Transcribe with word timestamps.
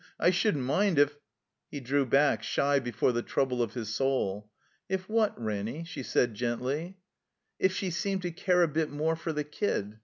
I 0.19 0.31
shouldn't 0.31 0.63
mind, 0.65 0.97
if 0.97 1.19
—"He 1.71 1.79
drew 1.79 2.07
back, 2.07 2.41
shy 2.41 2.79
before 2.79 3.11
the 3.11 3.21
trouble 3.21 3.61
of 3.61 3.75
his 3.75 3.93
soul. 3.93 4.49
"If 4.89 5.07
what, 5.07 5.39
Ranny?" 5.39 5.83
she 5.83 6.01
said, 6.01 6.33
gently. 6.33 6.97
"If 7.59 7.71
she 7.73 7.91
seemed 7.91 8.23
to 8.23 8.31
care 8.31 8.63
a 8.63 8.67
bit 8.67 8.89
more 8.89 9.15
for 9.15 9.31
the 9.31 9.43
kid. 9.43 9.99